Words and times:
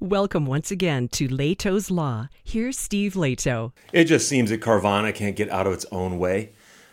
Welcome 0.00 0.46
once 0.46 0.70
again 0.70 1.08
to 1.08 1.26
Lehto's 1.26 1.90
Law. 1.90 2.28
Here's 2.44 2.78
Steve 2.78 3.14
Lehto. 3.14 3.72
It 3.92 4.04
just 4.04 4.28
seems 4.28 4.50
that 4.50 4.60
Carvana 4.60 5.12
can't 5.12 5.34
get 5.34 5.50
out 5.50 5.66
of 5.66 5.72
its 5.72 5.86
own 5.90 6.20
way. 6.20 6.52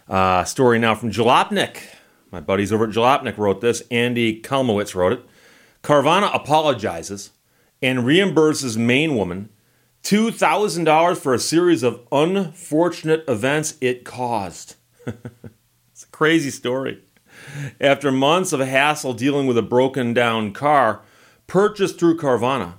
Uh, 0.10 0.44
story 0.44 0.80
now 0.80 0.96
from 0.96 1.12
Jalopnik. 1.12 1.84
My 2.32 2.40
buddies 2.40 2.74
over 2.74 2.86
at 2.86 2.90
Jalopnik 2.90 3.38
wrote 3.38 3.62
this. 3.62 3.84
Andy 3.92 4.42
Kalmowitz 4.42 4.96
wrote 4.96 5.14
it. 5.14 5.26
Carvana 5.84 6.34
apologizes 6.34 7.30
and 7.80 8.00
reimburses 8.00 8.76
Maine 8.76 9.16
woman 9.16 9.50
$2,000 10.02 11.16
for 11.16 11.36
a 11.36 11.40
series 11.40 11.84
of 11.84 12.02
unfortunate 12.12 13.24
events 13.28 13.76
it 13.82 14.04
caused. 14.04 14.78
it's 15.06 16.06
a 16.06 16.08
crazy 16.08 16.50
story. 16.50 17.04
After 17.80 18.12
months 18.12 18.52
of 18.52 18.62
hassle 18.62 19.14
dealing 19.14 19.46
with 19.46 19.60
a 19.60 19.62
broken 19.62 20.12
down 20.12 20.54
car 20.54 21.04
purchased 21.46 22.00
through 22.00 22.18
Carvana, 22.18 22.78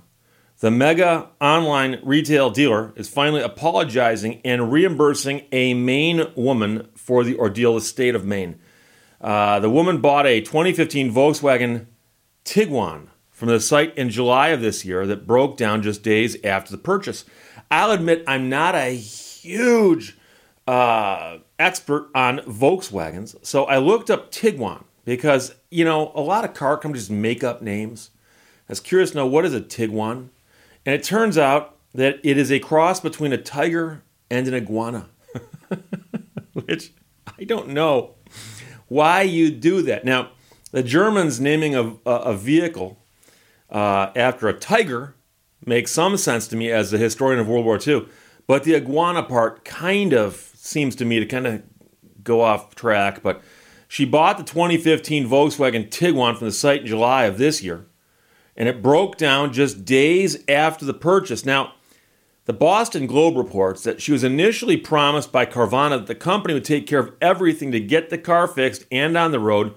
the 0.59 0.71
mega 0.71 1.29
online 1.39 1.99
retail 2.03 2.49
dealer 2.49 2.91
is 2.95 3.07
finally 3.07 3.41
apologizing 3.41 4.41
and 4.43 4.71
reimbursing 4.71 5.43
a 5.51 5.75
Maine 5.75 6.27
woman 6.35 6.87
for 6.95 7.23
the 7.23 7.37
ordeal 7.37 7.75
the 7.75 7.81
state 7.81 8.15
of 8.15 8.25
Maine. 8.25 8.59
Uh, 9.21 9.59
the 9.59 9.69
woman 9.69 10.01
bought 10.01 10.25
a 10.25 10.41
2015 10.41 11.13
Volkswagen 11.13 11.85
Tiguan 12.43 13.07
from 13.29 13.49
the 13.49 13.59
site 13.59 13.95
in 13.95 14.09
July 14.09 14.47
of 14.47 14.61
this 14.61 14.83
year 14.83 15.05
that 15.05 15.27
broke 15.27 15.57
down 15.57 15.83
just 15.83 16.01
days 16.01 16.35
after 16.43 16.71
the 16.71 16.77
purchase. 16.77 17.23
I'll 17.69 17.91
admit 17.91 18.23
I'm 18.25 18.49
not 18.49 18.73
a 18.73 18.95
huge 18.95 20.17
uh, 20.65 21.37
expert 21.59 22.09
on 22.15 22.39
Volkswagens, 22.39 23.35
so 23.45 23.65
I 23.65 23.77
looked 23.77 24.09
up 24.09 24.31
Tiguan 24.31 24.83
because, 25.05 25.53
you 25.69 25.85
know, 25.85 26.11
a 26.15 26.21
lot 26.21 26.45
of 26.45 26.55
car 26.55 26.77
companies 26.77 27.11
make 27.11 27.43
up 27.43 27.61
names. 27.61 28.09
I 28.67 28.71
was 28.71 28.79
curious 28.79 29.11
to 29.11 29.17
know 29.17 29.27
what 29.27 29.45
is 29.45 29.53
a 29.53 29.61
Tiguan? 29.61 30.29
And 30.87 30.95
it 30.95 31.03
turns 31.03 31.37
out 31.37 31.75
that 31.95 32.21
it 32.23 32.37
is 32.37 32.49
a 32.49 32.59
cross 32.59 33.01
between 33.01 33.33
a 33.33 33.37
tiger 33.37 34.03
and 34.31 34.47
an 34.47 34.53
iguana, 34.53 35.09
which 36.53 36.93
I 37.37 37.43
don't 37.43 37.67
know 37.67 38.15
why 38.87 39.23
you 39.23 39.51
do 39.51 39.81
that. 39.81 40.05
Now, 40.05 40.29
the 40.71 40.81
Germans 40.81 41.41
naming 41.41 41.75
a, 41.75 41.97
a 42.05 42.33
vehicle 42.33 43.03
uh, 43.69 44.11
after 44.15 44.47
a 44.47 44.53
tiger 44.53 45.15
makes 45.65 45.91
some 45.91 46.15
sense 46.15 46.47
to 46.47 46.55
me 46.55 46.71
as 46.71 46.93
a 46.93 46.97
historian 46.97 47.41
of 47.41 47.49
World 47.49 47.65
War 47.65 47.77
II, 47.85 48.07
but 48.47 48.63
the 48.63 48.73
iguana 48.73 49.23
part 49.23 49.65
kind 49.65 50.13
of 50.13 50.35
seems 50.55 50.95
to 50.95 51.03
me 51.03 51.19
to 51.19 51.25
kind 51.25 51.47
of 51.47 51.63
go 52.23 52.39
off 52.39 52.75
track. 52.75 53.21
But 53.21 53.41
she 53.89 54.05
bought 54.05 54.37
the 54.37 54.45
2015 54.45 55.27
Volkswagen 55.27 55.89
Tiguan 55.89 56.37
from 56.37 56.47
the 56.47 56.53
site 56.53 56.81
in 56.81 56.87
July 56.87 57.25
of 57.25 57.37
this 57.37 57.61
year 57.61 57.87
and 58.57 58.67
it 58.67 58.81
broke 58.81 59.17
down 59.17 59.53
just 59.53 59.85
days 59.85 60.43
after 60.47 60.83
the 60.83 60.93
purchase. 60.93 61.45
Now, 61.45 61.73
the 62.45 62.53
Boston 62.53 63.07
Globe 63.07 63.37
reports 63.37 63.83
that 63.83 64.01
she 64.01 64.11
was 64.11 64.23
initially 64.23 64.77
promised 64.77 65.31
by 65.31 65.45
Carvana 65.45 65.97
that 65.97 66.07
the 66.07 66.15
company 66.15 66.53
would 66.53 66.65
take 66.65 66.87
care 66.87 66.99
of 66.99 67.13
everything 67.21 67.71
to 67.71 67.79
get 67.79 68.09
the 68.09 68.17
car 68.17 68.47
fixed 68.47 68.85
and 68.91 69.17
on 69.17 69.31
the 69.31 69.39
road, 69.39 69.75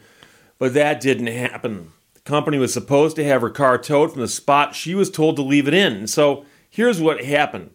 but 0.58 0.72
that 0.74 1.00
didn't 1.00 1.26
happen. 1.26 1.92
The 2.14 2.20
company 2.20 2.58
was 2.58 2.72
supposed 2.72 3.16
to 3.16 3.24
have 3.24 3.42
her 3.42 3.50
car 3.50 3.76
towed 3.76 4.12
from 4.12 4.20
the 4.20 4.28
spot 4.28 4.74
she 4.74 4.94
was 4.94 5.10
told 5.10 5.36
to 5.36 5.42
leave 5.42 5.68
it 5.68 5.74
in. 5.74 6.06
So 6.06 6.44
here's 6.68 7.00
what 7.00 7.24
happened. 7.24 7.70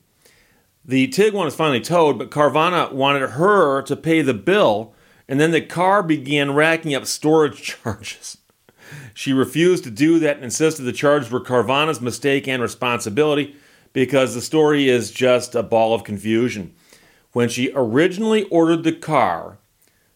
The 0.84 1.08
Tiguan 1.08 1.46
was 1.46 1.56
finally 1.56 1.82
towed, 1.82 2.18
but 2.18 2.32
Carvana 2.32 2.92
wanted 2.92 3.32
her 3.32 3.82
to 3.82 3.96
pay 3.96 4.22
the 4.22 4.34
bill, 4.34 4.94
and 5.28 5.40
then 5.40 5.52
the 5.52 5.62
car 5.62 6.04
began 6.04 6.54
racking 6.54 6.96
up 6.96 7.06
storage 7.06 7.62
charges. 7.84 8.38
She 9.14 9.34
refused 9.34 9.84
to 9.86 9.92
do 9.92 10.20
that 10.20 10.36
and 10.36 10.46
insisted 10.46 10.84
the 10.84 10.92
charges 10.92 11.32
were 11.32 11.42
Carvana's 11.42 12.02
mistake 12.02 12.48
and 12.48 12.62
responsibility 12.62 13.56
because 13.94 14.34
the 14.36 14.42
story 14.42 14.90
is 14.90 15.12
just 15.12 15.56
a 15.56 15.64
ball 15.64 15.94
of 15.94 16.04
confusion. 16.04 16.74
When 17.32 17.50
she 17.50 17.72
originally 17.76 18.44
ordered 18.46 18.84
the 18.84 18.92
car, 18.92 19.58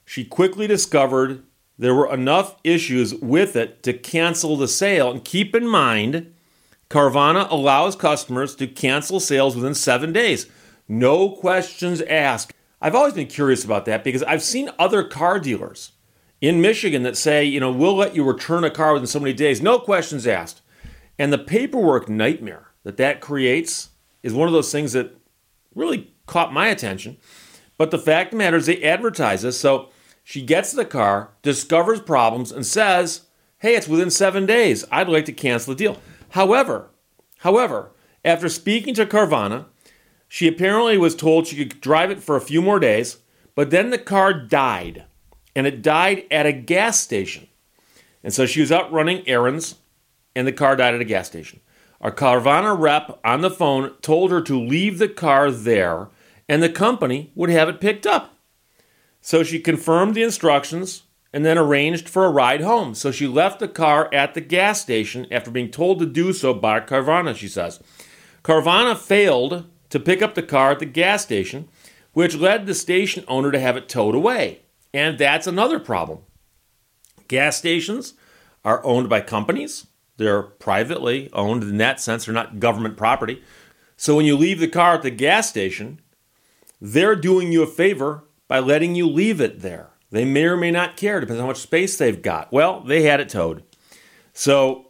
she 0.05 0.23
quickly 0.25 0.67
discovered 0.67 1.43
there 1.77 1.95
were 1.95 2.13
enough 2.13 2.55
issues 2.63 3.15
with 3.15 3.55
it 3.55 3.83
to 3.83 3.93
cancel 3.93 4.57
the 4.57 4.67
sale. 4.67 5.09
And 5.11 5.23
keep 5.23 5.55
in 5.55 5.67
mind, 5.67 6.33
Carvana 6.89 7.49
allows 7.49 7.95
customers 7.95 8.55
to 8.55 8.67
cancel 8.67 9.19
sales 9.19 9.55
within 9.55 9.75
seven 9.75 10.11
days. 10.11 10.47
No 10.87 11.29
questions 11.29 12.01
asked. 12.01 12.53
I've 12.81 12.95
always 12.95 13.13
been 13.13 13.27
curious 13.27 13.63
about 13.63 13.85
that 13.85 14.03
because 14.03 14.23
I've 14.23 14.43
seen 14.43 14.71
other 14.77 15.03
car 15.03 15.39
dealers 15.39 15.91
in 16.41 16.61
Michigan 16.61 17.03
that 17.03 17.17
say, 17.17 17.43
you 17.43 17.59
know, 17.59 17.71
we'll 17.71 17.95
let 17.95 18.15
you 18.15 18.23
return 18.23 18.63
a 18.63 18.69
car 18.69 18.93
within 18.93 19.07
so 19.07 19.19
many 19.19 19.33
days, 19.33 19.61
no 19.61 19.79
questions 19.79 20.25
asked. 20.25 20.61
And 21.17 21.33
the 21.33 21.37
paperwork 21.37 22.07
nightmare 22.07 22.67
that 22.83 22.97
that 22.97 23.19
creates 23.19 23.89
is 24.23 24.33
one 24.33 24.47
of 24.47 24.53
those 24.53 24.71
things 24.71 24.93
that 24.93 25.15
really 25.75 26.13
caught 26.25 26.53
my 26.53 26.67
attention. 26.67 27.17
But 27.77 27.91
the 27.91 27.97
fact 27.97 28.27
of 28.27 28.31
the 28.31 28.37
matter 28.37 28.57
is, 28.57 28.65
they 28.65 28.83
advertise 28.83 29.41
this. 29.41 29.59
So 29.59 29.89
she 30.23 30.41
gets 30.41 30.71
the 30.71 30.85
car, 30.85 31.31
discovers 31.41 32.01
problems, 32.01 32.51
and 32.51 32.65
says, 32.65 33.21
hey, 33.59 33.75
it's 33.75 33.87
within 33.87 34.09
seven 34.09 34.45
days. 34.45 34.85
I'd 34.91 35.09
like 35.09 35.25
to 35.25 35.33
cancel 35.33 35.73
the 35.73 35.77
deal. 35.77 35.97
However, 36.29 36.89
however, 37.39 37.91
after 38.23 38.49
speaking 38.49 38.93
to 38.95 39.05
Carvana, 39.05 39.65
she 40.27 40.47
apparently 40.47 40.97
was 40.97 41.15
told 41.15 41.47
she 41.47 41.65
could 41.65 41.81
drive 41.81 42.11
it 42.11 42.21
for 42.21 42.35
a 42.35 42.41
few 42.41 42.61
more 42.61 42.79
days, 42.79 43.17
but 43.55 43.71
then 43.71 43.89
the 43.89 43.97
car 43.97 44.33
died 44.33 45.05
and 45.55 45.67
it 45.67 45.81
died 45.81 46.25
at 46.31 46.45
a 46.45 46.53
gas 46.53 46.99
station. 46.99 47.47
And 48.23 48.33
so 48.33 48.45
she 48.45 48.61
was 48.61 48.71
out 48.71 48.91
running 48.91 49.27
errands, 49.27 49.75
and 50.35 50.47
the 50.47 50.51
car 50.51 50.75
died 50.75 50.93
at 50.93 51.01
a 51.01 51.05
gas 51.05 51.27
station. 51.27 51.59
Our 52.01 52.11
Carvana 52.11 52.79
rep 52.79 53.19
on 53.25 53.41
the 53.41 53.49
phone 53.49 53.93
told 54.01 54.31
her 54.31 54.41
to 54.41 54.59
leave 54.59 54.99
the 54.99 55.09
car 55.09 55.51
there, 55.51 56.09
and 56.47 56.63
the 56.63 56.69
company 56.69 57.31
would 57.35 57.49
have 57.49 57.67
it 57.69 57.81
picked 57.81 58.07
up. 58.07 58.37
So 59.21 59.43
she 59.43 59.59
confirmed 59.59 60.15
the 60.15 60.23
instructions 60.23 61.03
and 61.33 61.45
then 61.45 61.57
arranged 61.57 62.09
for 62.09 62.25
a 62.25 62.31
ride 62.31 62.61
home. 62.61 62.95
So 62.95 63.11
she 63.11 63.27
left 63.27 63.59
the 63.59 63.67
car 63.67 64.09
at 64.13 64.33
the 64.33 64.41
gas 64.41 64.81
station 64.81 65.27
after 65.31 65.51
being 65.51 65.69
told 65.69 65.99
to 65.99 66.05
do 66.05 66.33
so 66.33 66.53
by 66.53 66.79
Carvana, 66.79 67.35
she 67.35 67.47
says. 67.47 67.79
Carvana 68.43 68.97
failed 68.97 69.65
to 69.89 69.99
pick 69.99 70.21
up 70.21 70.35
the 70.35 70.43
car 70.43 70.71
at 70.71 70.79
the 70.79 70.85
gas 70.85 71.23
station, 71.23 71.67
which 72.13 72.35
led 72.35 72.65
the 72.65 72.73
station 72.73 73.23
owner 73.27 73.51
to 73.51 73.59
have 73.59 73.77
it 73.77 73.89
towed 73.89 74.15
away. 74.15 74.61
And 74.93 75.17
that's 75.17 75.47
another 75.47 75.79
problem. 75.79 76.19
Gas 77.27 77.57
stations 77.57 78.13
are 78.65 78.83
owned 78.83 79.09
by 79.09 79.21
companies, 79.21 79.87
they're 80.17 80.43
privately 80.43 81.29
owned 81.31 81.63
in 81.63 81.77
that 81.77 81.99
sense, 81.99 82.25
they're 82.25 82.33
not 82.33 82.59
government 82.59 82.97
property. 82.97 83.41
So 83.95 84.15
when 84.15 84.25
you 84.25 84.35
leave 84.35 84.59
the 84.59 84.67
car 84.67 84.95
at 84.95 85.01
the 85.01 85.11
gas 85.11 85.47
station, 85.47 86.01
they're 86.81 87.15
doing 87.15 87.51
you 87.51 87.63
a 87.63 87.67
favor 87.67 88.23
by 88.47 88.59
letting 88.59 88.95
you 88.95 89.07
leave 89.07 89.39
it 89.39 89.61
there. 89.61 89.91
They 90.11 90.25
may 90.25 90.45
or 90.45 90.57
may 90.57 90.71
not 90.71 90.97
care, 90.97 91.19
depends 91.19 91.39
on 91.39 91.43
how 91.43 91.49
much 91.49 91.57
space 91.57 91.97
they've 91.97 92.21
got. 92.21 92.51
Well, 92.51 92.81
they 92.81 93.03
had 93.03 93.19
it 93.19 93.29
towed. 93.29 93.63
So 94.33 94.87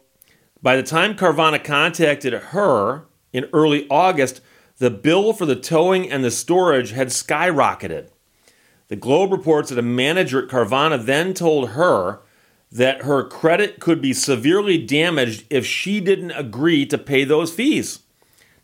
by 0.62 0.76
the 0.76 0.82
time 0.82 1.14
Carvana 1.14 1.62
contacted 1.62 2.32
her 2.32 3.06
in 3.32 3.48
early 3.52 3.86
August, 3.90 4.40
the 4.78 4.90
bill 4.90 5.32
for 5.32 5.44
the 5.44 5.56
towing 5.56 6.10
and 6.10 6.24
the 6.24 6.30
storage 6.30 6.92
had 6.92 7.08
skyrocketed. 7.08 8.08
The 8.90 8.96
Globe 8.96 9.30
reports 9.30 9.70
that 9.70 9.78
a 9.78 9.82
manager 9.82 10.42
at 10.42 10.48
Carvana 10.48 11.02
then 11.02 11.32
told 11.32 11.70
her 11.70 12.18
that 12.72 13.02
her 13.02 13.22
credit 13.22 13.78
could 13.78 14.02
be 14.02 14.12
severely 14.12 14.78
damaged 14.78 15.44
if 15.48 15.64
she 15.64 16.00
didn't 16.00 16.32
agree 16.32 16.84
to 16.86 16.98
pay 16.98 17.22
those 17.22 17.52
fees. 17.52 18.00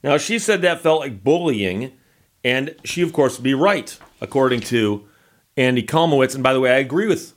Now, 0.03 0.19
she 0.19 0.41
said 0.41 0.62
that 0.62 0.81
felt 0.81 0.98
like 0.98 1.22
bullying, 1.22 1.92
and 2.42 2.75
she, 2.82 3.03
of 3.03 3.12
course, 3.12 3.38
would 3.38 3.44
be 3.44 3.54
right, 3.54 3.97
according 4.20 4.60
to 4.62 5.06
Andy 5.56 5.84
Kalmowitz. 5.84 6.34
And 6.34 6.43
by 6.43 6.53
the 6.53 6.60
way, 6.60 6.72
I 6.72 6.78
agree 6.78 7.06
with 7.06 7.32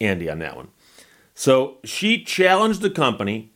Andy 0.00 0.28
on 0.28 0.40
that 0.40 0.56
one. 0.56 0.70
So 1.36 1.78
she 1.84 2.24
challenged 2.24 2.80
the 2.80 2.90
company 2.90 3.52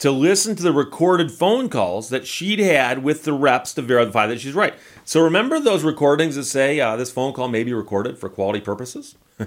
to 0.00 0.10
listen 0.10 0.56
to 0.56 0.62
the 0.62 0.72
recorded 0.72 1.30
phone 1.30 1.68
calls 1.68 2.08
that 2.08 2.26
she'd 2.26 2.58
had 2.58 3.04
with 3.04 3.24
the 3.24 3.32
reps 3.32 3.74
to 3.74 3.82
verify 3.82 4.26
that 4.26 4.40
she's 4.40 4.54
right. 4.54 4.74
So 5.04 5.22
remember 5.22 5.60
those 5.60 5.84
recordings 5.84 6.36
that 6.36 6.44
say 6.44 6.80
uh, 6.80 6.96
this 6.96 7.12
phone 7.12 7.34
call 7.34 7.48
may 7.48 7.64
be 7.64 7.74
recorded 7.74 8.18
for 8.18 8.28
quality 8.28 8.60
purposes? 8.60 9.14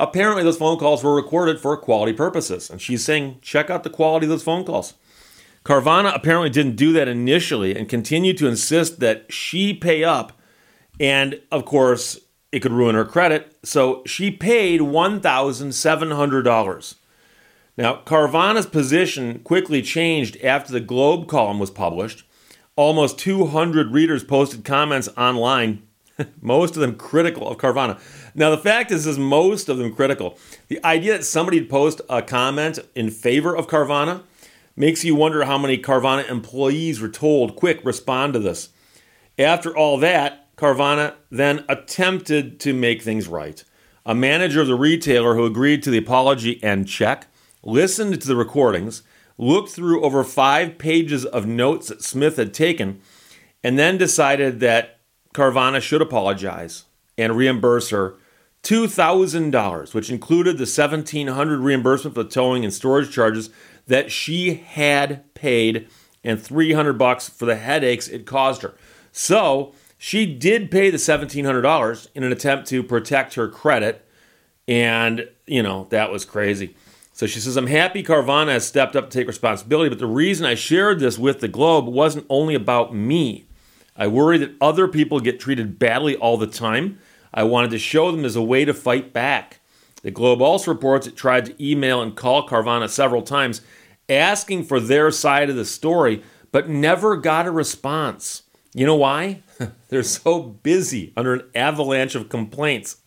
Apparently, 0.00 0.42
those 0.42 0.56
phone 0.56 0.78
calls 0.78 1.04
were 1.04 1.14
recorded 1.14 1.60
for 1.60 1.76
quality 1.76 2.14
purposes. 2.14 2.70
And 2.70 2.80
she's 2.80 3.04
saying, 3.04 3.40
check 3.42 3.68
out 3.68 3.84
the 3.84 3.90
quality 3.90 4.24
of 4.24 4.30
those 4.30 4.42
phone 4.42 4.64
calls. 4.64 4.94
Carvana 5.62 6.16
apparently 6.16 6.48
didn't 6.48 6.76
do 6.76 6.94
that 6.94 7.06
initially 7.06 7.76
and 7.76 7.86
continued 7.86 8.38
to 8.38 8.46
insist 8.46 9.00
that 9.00 9.30
she 9.30 9.74
pay 9.74 10.02
up. 10.02 10.32
And 10.98 11.38
of 11.52 11.66
course, 11.66 12.18
it 12.50 12.60
could 12.60 12.72
ruin 12.72 12.94
her 12.94 13.04
credit. 13.04 13.58
So 13.62 14.02
she 14.06 14.30
paid 14.30 14.80
$1,700. 14.80 16.94
Now, 17.80 18.02
Carvana's 18.04 18.66
position 18.66 19.38
quickly 19.38 19.80
changed 19.80 20.36
after 20.44 20.70
the 20.70 20.80
Globe 20.80 21.28
column 21.28 21.58
was 21.58 21.70
published. 21.70 22.24
Almost 22.76 23.18
200 23.18 23.90
readers 23.90 24.22
posted 24.22 24.64
comments 24.66 25.08
online, 25.16 25.82
most 26.42 26.76
of 26.76 26.82
them 26.82 26.94
critical 26.94 27.48
of 27.48 27.56
Carvana. 27.56 27.98
Now, 28.34 28.50
the 28.50 28.58
fact 28.58 28.90
is, 28.90 29.06
is 29.06 29.18
most 29.18 29.70
of 29.70 29.78
them 29.78 29.94
critical. 29.94 30.38
The 30.68 30.84
idea 30.84 31.16
that 31.16 31.24
somebody 31.24 31.58
would 31.58 31.70
post 31.70 32.02
a 32.10 32.20
comment 32.20 32.78
in 32.94 33.10
favor 33.10 33.56
of 33.56 33.66
Carvana 33.66 34.24
Makes 34.76 35.04
you 35.04 35.14
wonder 35.14 35.44
how 35.44 35.58
many 35.58 35.76
Carvana 35.78 36.28
employees 36.30 37.00
were 37.00 37.08
told, 37.08 37.56
quick, 37.56 37.84
respond 37.84 38.34
to 38.34 38.38
this. 38.38 38.68
After 39.38 39.76
all 39.76 39.98
that, 39.98 40.54
Carvana 40.56 41.14
then 41.30 41.64
attempted 41.68 42.60
to 42.60 42.72
make 42.72 43.02
things 43.02 43.26
right. 43.26 43.62
A 44.06 44.14
manager 44.14 44.60
of 44.60 44.68
the 44.68 44.74
retailer 44.74 45.34
who 45.34 45.44
agreed 45.44 45.82
to 45.82 45.90
the 45.90 45.98
apology 45.98 46.62
and 46.62 46.86
check 46.86 47.26
listened 47.62 48.20
to 48.20 48.28
the 48.28 48.36
recordings, 48.36 49.02
looked 49.38 49.70
through 49.70 50.02
over 50.02 50.22
five 50.24 50.78
pages 50.78 51.24
of 51.24 51.46
notes 51.46 51.88
that 51.88 52.02
Smith 52.02 52.36
had 52.36 52.52
taken, 52.52 53.00
and 53.62 53.78
then 53.78 53.98
decided 53.98 54.60
that 54.60 55.00
Carvana 55.34 55.80
should 55.80 56.02
apologize 56.02 56.84
and 57.16 57.36
reimburse 57.36 57.90
her 57.90 58.16
$2,000, 58.62 59.94
which 59.94 60.10
included 60.10 60.58
the 60.58 60.64
$1,700 60.64 61.62
reimbursement 61.62 62.14
for 62.14 62.22
the 62.22 62.28
towing 62.28 62.64
and 62.64 62.74
storage 62.74 63.10
charges 63.10 63.50
that 63.86 64.12
she 64.12 64.54
had 64.54 65.32
paid 65.34 65.88
and 66.22 66.40
300 66.40 66.94
bucks 66.94 67.28
for 67.28 67.46
the 67.46 67.56
headaches 67.56 68.08
it 68.08 68.26
caused 68.26 68.62
her. 68.62 68.74
So, 69.12 69.74
she 69.96 70.26
did 70.34 70.70
pay 70.70 70.90
the 70.90 70.96
$1,700 70.96 72.08
in 72.14 72.22
an 72.22 72.32
attempt 72.32 72.68
to 72.68 72.82
protect 72.82 73.34
her 73.34 73.48
credit, 73.48 74.06
and, 74.68 75.28
you 75.46 75.62
know, 75.62 75.86
that 75.90 76.10
was 76.10 76.24
crazy. 76.24 76.74
So 77.20 77.26
she 77.26 77.38
says, 77.38 77.58
I'm 77.58 77.66
happy 77.66 78.02
Carvana 78.02 78.52
has 78.52 78.66
stepped 78.66 78.96
up 78.96 79.10
to 79.10 79.18
take 79.18 79.26
responsibility, 79.26 79.90
but 79.90 79.98
the 79.98 80.06
reason 80.06 80.46
I 80.46 80.54
shared 80.54 81.00
this 81.00 81.18
with 81.18 81.40
the 81.40 81.48
Globe 81.48 81.86
wasn't 81.86 82.24
only 82.30 82.54
about 82.54 82.94
me. 82.94 83.44
I 83.94 84.06
worry 84.06 84.38
that 84.38 84.54
other 84.58 84.88
people 84.88 85.20
get 85.20 85.38
treated 85.38 85.78
badly 85.78 86.16
all 86.16 86.38
the 86.38 86.46
time. 86.46 86.98
I 87.34 87.42
wanted 87.42 87.72
to 87.72 87.78
show 87.78 88.10
them 88.10 88.24
as 88.24 88.36
a 88.36 88.42
way 88.42 88.64
to 88.64 88.72
fight 88.72 89.12
back. 89.12 89.60
The 90.00 90.10
Globe 90.10 90.40
also 90.40 90.72
reports 90.72 91.06
it 91.06 91.14
tried 91.14 91.44
to 91.44 91.62
email 91.62 92.00
and 92.00 92.16
call 92.16 92.48
Carvana 92.48 92.88
several 92.88 93.20
times 93.20 93.60
asking 94.08 94.64
for 94.64 94.80
their 94.80 95.10
side 95.10 95.50
of 95.50 95.56
the 95.56 95.66
story, 95.66 96.22
but 96.52 96.70
never 96.70 97.18
got 97.18 97.46
a 97.46 97.50
response. 97.50 98.44
You 98.72 98.86
know 98.86 98.96
why? 98.96 99.42
They're 99.90 100.02
so 100.04 100.40
busy 100.40 101.12
under 101.18 101.34
an 101.34 101.50
avalanche 101.54 102.14
of 102.14 102.30
complaints. 102.30 102.99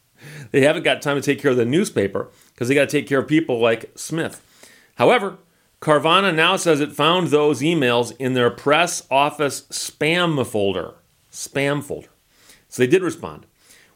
They 0.52 0.62
haven't 0.62 0.84
got 0.84 1.02
time 1.02 1.16
to 1.16 1.22
take 1.22 1.42
care 1.42 1.52
of 1.52 1.58
the 1.58 1.66
newspaper 1.66 2.30
because 2.54 2.68
they 2.68 2.76
got 2.76 2.90
to 2.90 2.98
take 2.98 3.08
care 3.08 3.20
of 3.20 3.28
people 3.28 3.60
like 3.60 3.92
Smith. 3.96 4.42
However, 4.96 5.38
Carvana 5.82 6.34
now 6.34 6.56
says 6.56 6.80
it 6.80 6.94
found 6.94 7.28
those 7.28 7.62
emails 7.62 8.16
in 8.18 8.34
their 8.34 8.50
press 8.50 9.06
office 9.12 9.64
spam 9.64 10.46
folder. 10.46 10.96
Spam 11.32 11.84
folder. 11.84 12.10
So 12.70 12.82
they 12.82 12.88
did 12.88 13.04
respond. 13.04 13.46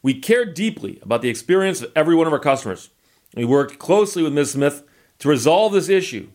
We 0.02 0.20
care 0.20 0.46
deeply 0.46 1.00
about 1.02 1.22
the 1.22 1.30
experience 1.30 1.82
of 1.82 1.92
every 1.96 2.16
one 2.16 2.28
of 2.28 2.34
our 2.34 2.40
customers. 2.40 2.90
We 3.36 3.46
worked 3.46 3.80
closely 3.80 4.24
with 4.24 4.34
Ms. 4.34 4.52
Smith 4.52 4.84
to 5.20 5.30
resolve 5.30 5.74
this 5.74 5.90
issue, 5.90 6.30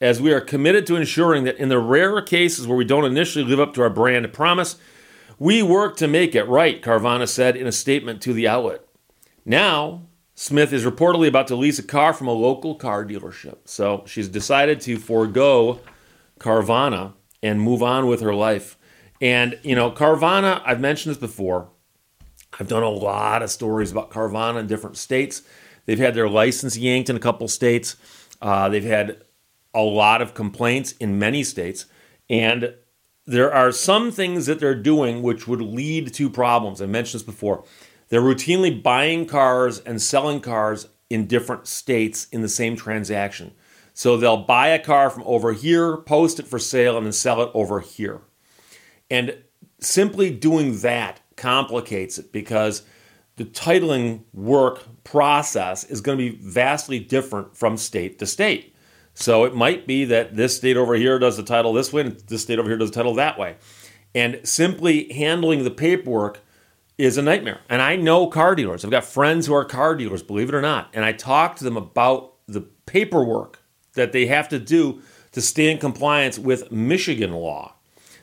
as 0.00 0.20
we 0.20 0.32
are 0.32 0.40
committed 0.40 0.86
to 0.86 0.96
ensuring 0.96 1.44
that 1.44 1.56
in 1.56 1.68
the 1.68 1.78
rare 1.78 2.20
cases 2.20 2.66
where 2.66 2.76
we 2.76 2.84
don't 2.84 3.04
initially 3.04 3.44
live 3.44 3.60
up 3.60 3.74
to 3.74 3.82
our 3.82 3.90
brand 3.90 4.32
promise, 4.32 4.76
we 5.38 5.62
work 5.62 5.96
to 5.96 6.08
make 6.08 6.34
it 6.34 6.44
right, 6.44 6.82
Carvana 6.82 7.28
said 7.28 7.56
in 7.56 7.66
a 7.66 7.72
statement 7.72 8.20
to 8.22 8.32
the 8.32 8.48
outlet. 8.48 8.83
Now, 9.44 10.02
Smith 10.34 10.72
is 10.72 10.84
reportedly 10.84 11.28
about 11.28 11.46
to 11.48 11.56
lease 11.56 11.78
a 11.78 11.82
car 11.82 12.12
from 12.12 12.26
a 12.26 12.32
local 12.32 12.74
car 12.74 13.04
dealership. 13.04 13.58
So 13.66 14.02
she's 14.06 14.28
decided 14.28 14.80
to 14.82 14.96
forego 14.96 15.80
Carvana 16.38 17.12
and 17.42 17.60
move 17.60 17.82
on 17.82 18.06
with 18.06 18.20
her 18.20 18.34
life. 18.34 18.76
And, 19.20 19.58
you 19.62 19.74
know, 19.74 19.90
Carvana, 19.90 20.60
I've 20.64 20.80
mentioned 20.80 21.14
this 21.14 21.20
before. 21.20 21.70
I've 22.58 22.68
done 22.68 22.82
a 22.82 22.90
lot 22.90 23.42
of 23.42 23.50
stories 23.50 23.92
about 23.92 24.10
Carvana 24.10 24.60
in 24.60 24.66
different 24.66 24.96
states. 24.96 25.42
They've 25.86 25.98
had 25.98 26.14
their 26.14 26.28
license 26.28 26.76
yanked 26.76 27.10
in 27.10 27.16
a 27.16 27.20
couple 27.20 27.46
states. 27.48 27.96
Uh, 28.40 28.68
they've 28.68 28.84
had 28.84 29.22
a 29.72 29.82
lot 29.82 30.22
of 30.22 30.34
complaints 30.34 30.92
in 30.92 31.18
many 31.18 31.44
states. 31.44 31.86
And 32.28 32.74
there 33.26 33.52
are 33.52 33.72
some 33.72 34.10
things 34.10 34.46
that 34.46 34.60
they're 34.60 34.74
doing 34.74 35.22
which 35.22 35.46
would 35.46 35.60
lead 35.60 36.12
to 36.14 36.30
problems. 36.30 36.80
I 36.80 36.86
mentioned 36.86 37.20
this 37.20 37.26
before. 37.26 37.64
They're 38.14 38.22
routinely 38.22 38.80
buying 38.80 39.26
cars 39.26 39.80
and 39.80 40.00
selling 40.00 40.38
cars 40.38 40.86
in 41.10 41.26
different 41.26 41.66
states 41.66 42.28
in 42.30 42.42
the 42.42 42.48
same 42.48 42.76
transaction. 42.76 43.50
So 43.92 44.16
they'll 44.16 44.44
buy 44.44 44.68
a 44.68 44.78
car 44.78 45.10
from 45.10 45.24
over 45.26 45.52
here, 45.52 45.96
post 45.96 46.38
it 46.38 46.46
for 46.46 46.60
sale, 46.60 46.96
and 46.96 47.06
then 47.06 47.12
sell 47.12 47.42
it 47.42 47.50
over 47.54 47.80
here. 47.80 48.20
And 49.10 49.36
simply 49.80 50.30
doing 50.30 50.78
that 50.82 51.22
complicates 51.34 52.16
it 52.18 52.30
because 52.30 52.84
the 53.34 53.46
titling 53.46 54.22
work 54.32 54.84
process 55.02 55.82
is 55.82 56.00
going 56.00 56.16
to 56.16 56.30
be 56.30 56.38
vastly 56.40 57.00
different 57.00 57.56
from 57.56 57.76
state 57.76 58.20
to 58.20 58.26
state. 58.26 58.76
So 59.14 59.42
it 59.42 59.56
might 59.56 59.88
be 59.88 60.04
that 60.04 60.36
this 60.36 60.56
state 60.56 60.76
over 60.76 60.94
here 60.94 61.18
does 61.18 61.36
the 61.36 61.42
title 61.42 61.72
this 61.72 61.92
way, 61.92 62.02
and 62.02 62.12
this 62.28 62.42
state 62.42 62.60
over 62.60 62.68
here 62.68 62.78
does 62.78 62.92
the 62.92 62.94
title 62.94 63.14
that 63.14 63.40
way. 63.40 63.56
And 64.14 64.38
simply 64.44 65.12
handling 65.12 65.64
the 65.64 65.72
paperwork 65.72 66.43
is 66.96 67.18
a 67.18 67.22
nightmare. 67.22 67.60
And 67.68 67.82
I 67.82 67.96
know 67.96 68.26
car 68.26 68.54
dealers. 68.54 68.84
I've 68.84 68.90
got 68.90 69.04
friends 69.04 69.46
who 69.46 69.54
are 69.54 69.64
car 69.64 69.96
dealers, 69.96 70.22
believe 70.22 70.48
it 70.48 70.54
or 70.54 70.62
not. 70.62 70.90
And 70.92 71.04
I 71.04 71.12
talk 71.12 71.56
to 71.56 71.64
them 71.64 71.76
about 71.76 72.34
the 72.46 72.62
paperwork 72.86 73.60
that 73.94 74.12
they 74.12 74.26
have 74.26 74.48
to 74.50 74.58
do 74.58 75.02
to 75.32 75.40
stay 75.40 75.70
in 75.70 75.78
compliance 75.78 76.38
with 76.38 76.70
Michigan 76.70 77.32
law. 77.32 77.74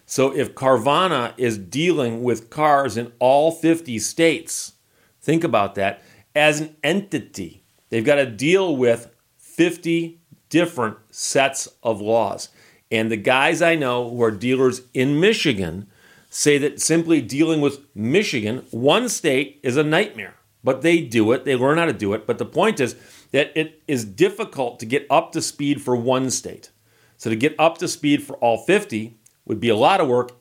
So 0.06 0.36
if 0.36 0.56
Carvana 0.56 1.34
is 1.38 1.58
dealing 1.58 2.24
with 2.24 2.50
cars 2.50 2.98
in 2.98 3.12
all 3.20 3.52
50 3.52 4.00
states, 4.00 4.74
think 5.22 5.44
about 5.44 5.76
that 5.76 6.02
as 6.36 6.62
an 6.62 6.76
entity. 6.84 7.64
They've 7.90 8.06
got 8.06 8.16
to 8.16 8.26
deal 8.26 8.76
with 8.76 9.10
50 9.38 10.20
different 10.50 10.98
sets 11.12 11.68
of 11.84 12.02
laws. 12.02 12.50
And 12.92 13.10
the 13.10 13.18
guys 13.18 13.62
I 13.62 13.76
know 13.76 14.10
who 14.10 14.22
are 14.22 14.32
dealers 14.32 14.82
in 14.94 15.20
Michigan 15.20 15.88
say 16.34 16.58
that 16.58 16.82
simply 16.82 17.22
dealing 17.22 17.60
with 17.60 17.86
Michigan, 17.94 18.66
one 18.72 19.10
state, 19.10 19.60
is 19.64 19.76
a 19.76 19.84
nightmare. 19.84 20.36
But 20.64 20.82
they 20.82 21.02
do 21.02 21.32
it, 21.34 21.44
they 21.44 21.56
learn 21.56 21.78
how 21.78 21.86
to 21.86 21.94
do 21.94 22.14
it. 22.14 22.26
But 22.26 22.38
the 22.38 22.46
point 22.46 22.80
is 22.80 22.96
that 23.32 23.52
it 23.56 23.84
is 23.88 24.06
difficult 24.06 24.80
to 24.80 24.86
get 24.86 25.06
up 25.10 25.34
to 25.34 25.42
speed 25.42 25.82
for 25.82 25.96
one 25.96 26.30
state. 26.30 26.72
So 27.18 27.30
to 27.30 27.36
get 27.36 27.54
up 27.60 27.80
to 27.80 27.88
speed 27.88 28.24
for 28.24 28.38
all 28.38 28.58
50 28.58 29.20
would 29.46 29.60
be 29.60 29.70
a 29.70 29.76
lot 29.76 30.00
of 30.00 30.08
work, 30.08 30.32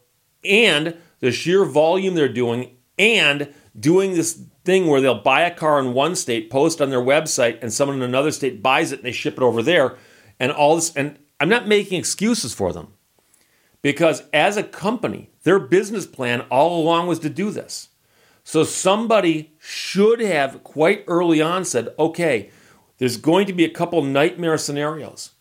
and 0.45 0.97
the 1.19 1.33
sheer 1.33 1.65
volume 1.65 2.15
they're 2.15 2.33
doing, 2.33 2.77
and 2.99 3.53
doing 3.79 4.15
this 4.15 4.41
thing 4.65 4.87
where 4.87 5.01
they'll 5.01 5.23
buy 5.23 5.41
a 5.43 5.55
car 5.55 5.81
in 5.81 5.93
one 5.93 6.15
state, 6.15 6.51
post 6.51 6.81
on 6.81 6.91
their 6.91 7.01
website, 7.01 7.59
and 7.63 7.73
someone 7.73 7.97
in 7.97 8.03
another 8.03 8.31
state 8.31 8.63
buys 8.63 8.93
it 8.93 9.01
and 9.01 9.07
they 9.07 9.13
ship 9.13 9.35
it 9.35 9.43
over 9.43 9.63
there, 9.63 9.97
and 10.39 10.53
all 10.53 10.77
this. 10.77 10.95
And 10.95 11.19
I'm 11.41 11.49
not 11.49 11.67
making 11.67 11.99
excuses 11.99 12.55
for 12.55 12.73
them 12.73 12.93
because 13.83 14.23
as 14.33 14.57
a 14.57 14.63
company, 14.63 15.30
their 15.43 15.59
business 15.59 16.07
plan 16.07 16.43
all 16.51 16.81
along 16.81 17.07
was 17.07 17.19
to 17.21 17.31
do 17.31 17.51
this. 17.51 17.89
So 18.45 18.65
somebody 18.65 19.53
should 19.59 20.21
have 20.21 20.65
quite 20.65 21.05
early 21.07 21.41
on 21.41 21.65
said, 21.65 21.95
okay, 21.99 22.51
there's 22.99 23.17
going 23.17 23.47
to 23.47 23.53
be 23.53 23.65
a 23.65 23.71
couple 23.71 24.03
nightmare 24.03 24.59
scenarios. 24.59 25.33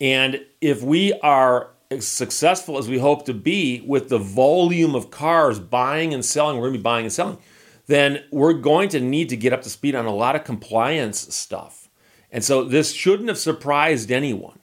And 0.00 0.44
if 0.60 0.82
we 0.82 1.12
are 1.20 1.70
as 1.90 2.06
successful 2.08 2.78
as 2.78 2.88
we 2.88 2.98
hope 2.98 3.26
to 3.26 3.34
be 3.34 3.82
with 3.86 4.08
the 4.08 4.18
volume 4.18 4.94
of 4.94 5.10
cars 5.10 5.58
buying 5.58 6.14
and 6.14 6.24
selling, 6.24 6.56
we're 6.56 6.68
going 6.68 6.74
to 6.74 6.78
be 6.78 6.82
buying 6.82 7.04
and 7.04 7.12
selling, 7.12 7.38
then 7.86 8.24
we're 8.30 8.54
going 8.54 8.88
to 8.90 9.00
need 9.00 9.28
to 9.28 9.36
get 9.36 9.52
up 9.52 9.62
to 9.62 9.70
speed 9.70 9.94
on 9.94 10.06
a 10.06 10.14
lot 10.14 10.36
of 10.36 10.44
compliance 10.44 11.34
stuff. 11.34 11.88
And 12.30 12.42
so 12.42 12.64
this 12.64 12.92
shouldn't 12.92 13.28
have 13.28 13.38
surprised 13.38 14.10
anyone. 14.10 14.58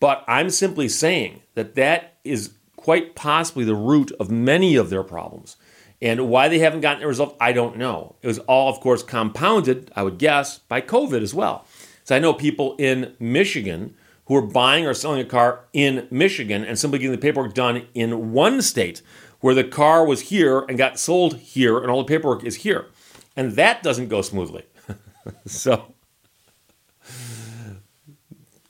But 0.00 0.24
I'm 0.28 0.50
simply 0.50 0.88
saying 0.88 1.42
that 1.54 1.76
that 1.76 2.18
is 2.24 2.52
quite 2.84 3.14
possibly 3.14 3.64
the 3.64 3.74
root 3.74 4.12
of 4.20 4.30
many 4.30 4.76
of 4.76 4.90
their 4.90 5.02
problems. 5.02 5.56
And 6.02 6.28
why 6.28 6.48
they 6.48 6.58
haven't 6.58 6.82
gotten 6.82 7.00
the 7.00 7.06
result, 7.06 7.34
I 7.40 7.52
don't 7.52 7.78
know. 7.78 8.16
It 8.20 8.26
was 8.26 8.40
all, 8.40 8.68
of 8.68 8.78
course, 8.80 9.02
compounded, 9.02 9.90
I 9.96 10.02
would 10.02 10.18
guess, 10.18 10.58
by 10.58 10.82
COVID 10.82 11.22
as 11.22 11.32
well. 11.32 11.64
So 12.04 12.14
I 12.14 12.18
know 12.18 12.34
people 12.34 12.76
in 12.78 13.16
Michigan 13.18 13.94
who 14.26 14.36
are 14.36 14.42
buying 14.42 14.86
or 14.86 14.92
selling 14.92 15.22
a 15.22 15.24
car 15.24 15.64
in 15.72 16.06
Michigan 16.10 16.62
and 16.62 16.78
simply 16.78 16.98
getting 16.98 17.12
the 17.12 17.18
paperwork 17.18 17.54
done 17.54 17.86
in 17.94 18.32
one 18.32 18.60
state 18.60 19.00
where 19.40 19.54
the 19.54 19.64
car 19.64 20.04
was 20.04 20.20
here 20.20 20.60
and 20.68 20.76
got 20.76 20.98
sold 20.98 21.38
here 21.38 21.78
and 21.78 21.90
all 21.90 22.02
the 22.02 22.04
paperwork 22.04 22.44
is 22.44 22.56
here. 22.56 22.88
And 23.34 23.52
that 23.52 23.82
doesn't 23.82 24.08
go 24.08 24.20
smoothly. 24.20 24.64
so 25.46 25.94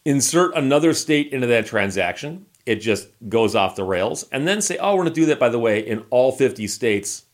insert 0.04 0.54
another 0.54 0.94
state 0.94 1.32
into 1.32 1.48
that 1.48 1.66
transaction 1.66 2.46
it 2.66 2.76
just 2.76 3.08
goes 3.28 3.54
off 3.54 3.76
the 3.76 3.84
rails. 3.84 4.26
And 4.32 4.46
then 4.48 4.60
say, 4.60 4.78
oh, 4.78 4.92
we're 4.92 5.02
going 5.02 5.14
to 5.14 5.20
do 5.20 5.26
that, 5.26 5.38
by 5.38 5.48
the 5.48 5.58
way, 5.58 5.80
in 5.80 6.04
all 6.10 6.32
50 6.32 6.66
states 6.66 7.24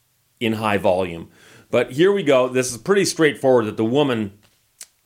in 0.41 0.55
high 0.55 0.79
volume. 0.79 1.31
But 1.71 1.93
here 1.93 2.13
we 2.13 2.23
go. 2.23 2.49
This 2.49 2.73
is 2.73 2.79
pretty 2.79 3.05
straightforward 3.05 3.67
that 3.67 3.77
the 3.77 3.85
woman 3.85 4.39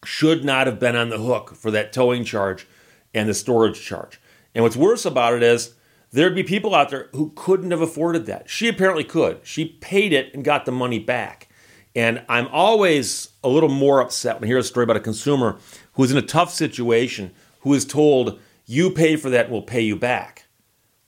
should 0.04 0.44
not 0.44 0.66
have 0.66 0.78
been 0.78 0.96
on 0.96 1.08
the 1.08 1.18
hook 1.18 1.54
for 1.54 1.70
that 1.70 1.92
towing 1.92 2.24
charge 2.24 2.66
and 3.12 3.28
the 3.28 3.34
storage 3.34 3.80
charge. 3.80 4.20
And 4.54 4.62
what's 4.62 4.76
worse 4.76 5.04
about 5.04 5.34
it 5.34 5.42
is 5.42 5.74
there'd 6.12 6.34
be 6.34 6.42
people 6.42 6.74
out 6.74 6.90
there 6.90 7.08
who 7.12 7.32
couldn't 7.34 7.70
have 7.70 7.80
afforded 7.80 8.26
that. 8.26 8.48
She 8.48 8.68
apparently 8.68 9.04
could. 9.04 9.40
She 9.42 9.64
paid 9.64 10.12
it 10.12 10.32
and 10.32 10.44
got 10.44 10.64
the 10.64 10.72
money 10.72 10.98
back. 10.98 11.48
And 11.96 12.24
I'm 12.28 12.48
always 12.48 13.30
a 13.42 13.48
little 13.48 13.68
more 13.68 14.00
upset 14.00 14.36
when 14.36 14.44
I 14.44 14.48
hear 14.48 14.58
a 14.58 14.62
story 14.62 14.84
about 14.84 14.96
a 14.96 15.00
consumer 15.00 15.58
who's 15.92 16.10
in 16.10 16.18
a 16.18 16.22
tough 16.22 16.52
situation, 16.52 17.32
who 17.60 17.72
is 17.74 17.84
told, 17.84 18.40
you 18.66 18.90
pay 18.90 19.16
for 19.16 19.30
that, 19.30 19.50
we'll 19.50 19.62
pay 19.62 19.80
you 19.80 19.96
back. 19.96 20.46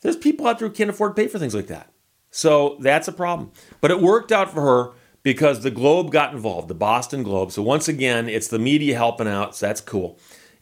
There's 0.00 0.16
people 0.16 0.46
out 0.46 0.58
there 0.58 0.68
who 0.68 0.74
can't 0.74 0.90
afford 0.90 1.16
to 1.16 1.22
pay 1.22 1.28
for 1.28 1.38
things 1.38 1.54
like 1.54 1.68
that. 1.68 1.92
So 2.30 2.76
that's 2.80 3.08
a 3.08 3.12
problem. 3.12 3.52
But 3.80 3.90
it 3.90 4.00
worked 4.00 4.30
out 4.30 4.52
for 4.52 4.60
her 4.60 4.92
because 5.22 5.62
the 5.62 5.70
Globe 5.70 6.12
got 6.12 6.32
involved, 6.32 6.68
the 6.68 6.74
Boston 6.74 7.22
Globe. 7.22 7.50
So 7.50 7.62
once 7.62 7.88
again, 7.88 8.28
it's 8.28 8.48
the 8.48 8.58
media 8.58 8.96
helping 8.96 9.26
out. 9.26 9.56
So 9.56 9.66
that's 9.66 9.80
cool. 9.80 10.18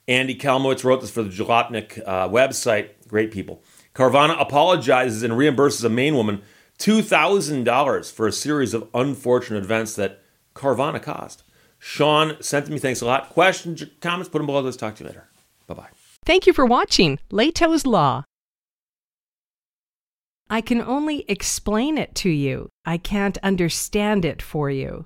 Andy 0.06 0.34
Kalmowitz 0.34 0.84
wrote 0.84 1.00
this 1.00 1.10
for 1.10 1.22
the 1.22 1.30
Jalopnik 1.30 2.00
uh, 2.06 2.28
website. 2.28 2.90
Great 3.08 3.30
people. 3.30 3.62
Carvana 3.94 4.40
apologizes 4.40 5.22
and 5.22 5.34
reimburses 5.34 5.84
a 5.84 5.88
Maine 5.88 6.14
woman 6.14 6.42
$2,000 6.78 8.12
for 8.12 8.26
a 8.26 8.32
series 8.32 8.74
of 8.74 8.88
unfortunate 8.94 9.62
events 9.62 9.94
that 9.96 10.22
Carvana 10.54 11.02
caused. 11.02 11.42
Sean 11.78 12.40
sent 12.40 12.68
me. 12.68 12.78
Thanks 12.78 13.00
a 13.00 13.06
lot. 13.06 13.30
Questions, 13.30 13.84
comments, 14.00 14.28
put 14.28 14.38
them 14.38 14.46
below. 14.46 14.60
Let's 14.60 14.76
talk 14.76 14.96
to 14.96 15.04
you 15.04 15.08
later. 15.08 15.28
Bye 15.66 15.74
bye. 15.74 16.03
Thank 16.24 16.46
you 16.46 16.54
for 16.54 16.64
watching 16.64 17.18
Lehto's 17.30 17.86
Law. 17.86 18.24
I 20.48 20.62
can 20.62 20.80
only 20.80 21.24
explain 21.28 21.98
it 21.98 22.14
to 22.16 22.30
you. 22.30 22.70
I 22.84 22.96
can't 22.96 23.36
understand 23.42 24.24
it 24.24 24.40
for 24.40 24.70
you. 24.70 25.04